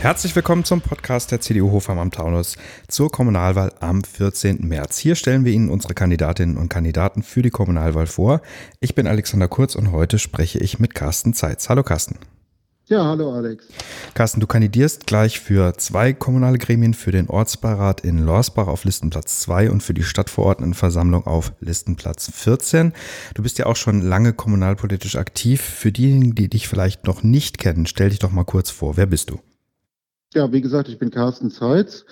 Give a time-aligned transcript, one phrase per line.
[0.00, 2.56] Herzlich willkommen zum Podcast der CDU Hofheim am Taunus
[2.86, 4.58] zur Kommunalwahl am 14.
[4.60, 4.96] März.
[4.98, 8.40] Hier stellen wir Ihnen unsere Kandidatinnen und Kandidaten für die Kommunalwahl vor.
[8.78, 11.68] Ich bin Alexander Kurz und heute spreche ich mit Carsten Zeitz.
[11.68, 12.16] Hallo Carsten.
[12.86, 13.66] Ja, hallo Alex.
[14.14, 19.40] Carsten, du kandidierst gleich für zwei kommunale Gremien, für den Ortsbeirat in Lorsbach auf Listenplatz
[19.40, 22.92] 2 und für die Stadtverordnetenversammlung auf Listenplatz 14.
[23.34, 25.60] Du bist ja auch schon lange kommunalpolitisch aktiv.
[25.60, 28.96] Für diejenigen, die dich vielleicht noch nicht kennen, stell dich doch mal kurz vor.
[28.96, 29.40] Wer bist du?
[30.34, 32.04] Ja, wie gesagt, ich bin Carsten Zeitz,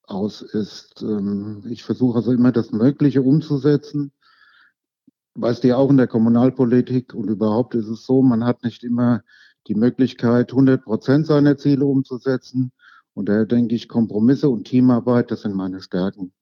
[0.03, 1.01] aus ist.
[1.01, 4.11] Ähm, ich versuche also immer das Mögliche umzusetzen
[5.35, 8.83] weißt du ja auch in der Kommunalpolitik und überhaupt ist es so, man hat nicht
[8.83, 9.21] immer
[9.67, 12.71] die Möglichkeit, 100 Prozent seiner Ziele umzusetzen.
[13.13, 16.33] Und daher denke ich, Kompromisse und Teamarbeit, das sind meine Stärken.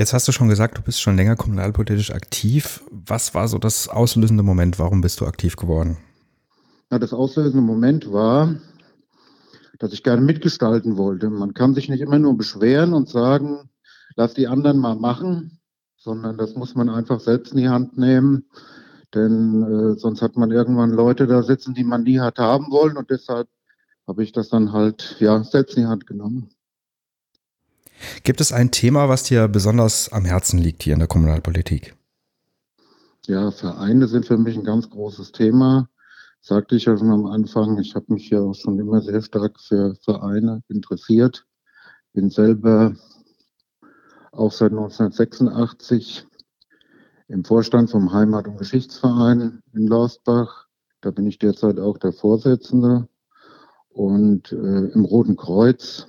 [0.00, 2.82] Jetzt hast du schon gesagt, du bist schon länger kommunalpolitisch aktiv.
[2.90, 4.78] Was war so das auslösende Moment?
[4.78, 5.98] Warum bist du aktiv geworden?
[6.90, 8.54] Ja, das auslösende Moment war,
[9.78, 11.28] dass ich gerne mitgestalten wollte.
[11.28, 13.68] Man kann sich nicht immer nur beschweren und sagen,
[14.16, 15.60] lass die anderen mal machen,
[15.98, 18.46] sondern das muss man einfach selbst in die Hand nehmen.
[19.14, 22.96] Denn äh, sonst hat man irgendwann Leute da sitzen, die man nie hat haben wollen
[22.96, 23.48] und deshalb
[24.08, 26.48] habe ich das dann halt ja selbst in die Hand genommen.
[28.22, 31.94] Gibt es ein Thema, was dir besonders am Herzen liegt hier in der Kommunalpolitik?
[33.26, 35.88] Ja, Vereine sind für mich ein ganz großes Thema.
[36.40, 39.60] Sagte ich ja schon am Anfang, ich habe mich ja auch schon immer sehr stark
[39.60, 41.46] für Vereine interessiert.
[42.12, 42.94] Bin selber
[44.32, 46.26] auch seit 1986
[47.28, 50.66] im Vorstand vom Heimat- und Geschichtsverein in Lausbach.
[51.02, 53.08] Da bin ich derzeit auch der Vorsitzende
[53.90, 54.56] und äh,
[54.92, 56.06] im Roten Kreuz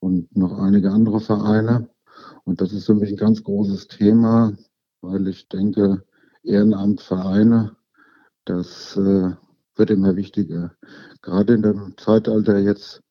[0.00, 1.88] und noch einige andere Vereine.
[2.44, 4.52] Und das ist für mich ein ganz großes Thema,
[5.00, 6.04] weil ich denke,
[6.42, 7.76] Ehrenamt, Vereine,
[8.44, 9.32] das äh,
[9.76, 10.72] wird immer wichtiger.
[11.22, 13.02] Gerade in dem Zeitalter jetzt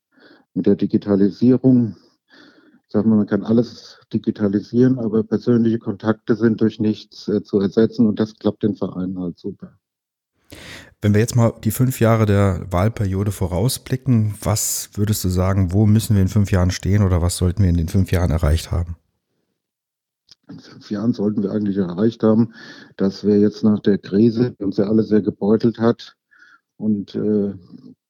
[0.53, 1.95] mit der Digitalisierung
[2.89, 8.07] sagen wir, man kann alles digitalisieren, aber persönliche Kontakte sind durch nichts äh, zu ersetzen
[8.07, 9.77] und das klappt den Vereinen halt super.
[11.00, 15.85] Wenn wir jetzt mal die fünf Jahre der Wahlperiode vorausblicken, was würdest du sagen, wo
[15.85, 18.72] müssen wir in fünf Jahren stehen oder was sollten wir in den fünf Jahren erreicht
[18.72, 18.96] haben?
[20.50, 22.53] In fünf Jahren sollten wir eigentlich erreicht haben,
[22.96, 26.16] dass wir jetzt nach der Krise, die uns ja alle sehr gebeutelt hat
[26.78, 27.53] und äh,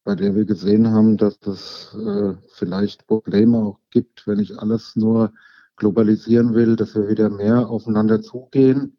[0.05, 4.95] bei der wir gesehen haben, dass es äh, vielleicht Probleme auch gibt, wenn ich alles
[4.95, 5.33] nur
[5.75, 8.97] globalisieren will, dass wir wieder mehr aufeinander zugehen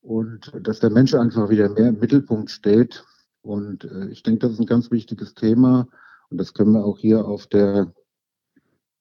[0.00, 3.04] und dass der Mensch einfach wieder mehr im Mittelpunkt steht.
[3.46, 5.88] Und äh, ich denke, das ist ein ganz wichtiges Thema
[6.30, 7.92] und das können wir auch hier auf der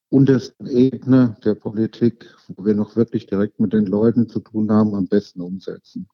[0.09, 4.94] untersten Ebene der Politik, wo wir noch wirklich direkt mit den Leuten zu tun haben,
[4.94, 6.07] am besten umsetzen.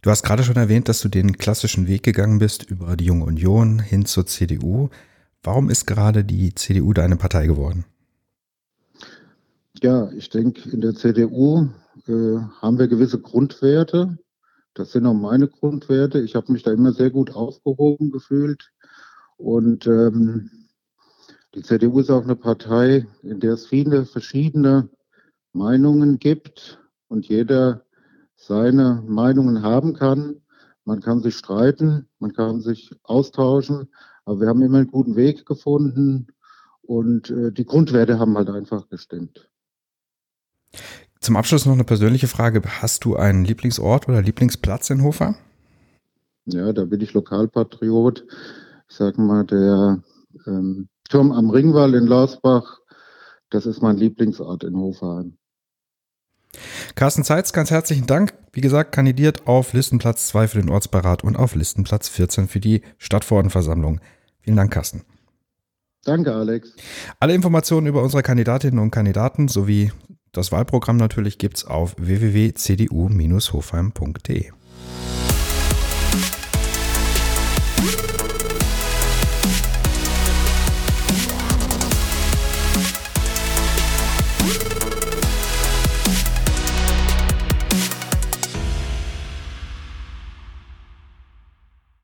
[0.00, 3.24] Du hast gerade schon erwähnt, dass du den klassischen Weg gegangen bist über die Junge
[3.24, 4.88] Union hin zur CDU.
[5.42, 7.84] Warum ist gerade die CDU deine Partei geworden?
[9.82, 11.68] Ja, ich denke, in der CDU
[12.06, 14.18] äh, haben wir gewisse Grundwerte.
[14.78, 16.20] Das sind auch meine Grundwerte.
[16.20, 18.70] Ich habe mich da immer sehr gut aufgehoben gefühlt.
[19.36, 20.50] Und ähm,
[21.56, 24.88] die CDU ist auch eine Partei, in der es viele verschiedene
[25.52, 27.86] Meinungen gibt und jeder
[28.36, 30.42] seine Meinungen haben kann.
[30.84, 33.88] Man kann sich streiten, man kann sich austauschen,
[34.24, 36.28] aber wir haben immer einen guten Weg gefunden
[36.82, 39.50] und äh, die Grundwerte haben halt einfach gestimmt.
[41.28, 42.62] Zum Abschluss noch eine persönliche Frage.
[42.80, 45.34] Hast du einen Lieblingsort oder Lieblingsplatz in Hofer?
[46.46, 48.24] Ja, da bin ich Lokalpatriot.
[48.88, 50.02] Ich sage mal, der
[50.46, 52.78] ähm, Turm am Ringwall in Lausbach,
[53.50, 55.36] das ist mein Lieblingsort in Hofheim.
[56.94, 58.32] Carsten Zeitz, ganz herzlichen Dank.
[58.54, 62.80] Wie gesagt, kandidiert auf Listenplatz 2 für den Ortsbeirat und auf Listenplatz 14 für die
[62.96, 64.00] Stadtverordnetenversammlung.
[64.40, 65.02] Vielen Dank, Carsten.
[66.04, 66.74] Danke, Alex.
[67.20, 69.92] Alle Informationen über unsere Kandidatinnen und Kandidaten sowie
[70.32, 74.52] das Wahlprogramm natürlich gibt es auf www.cdu-hofheim.de.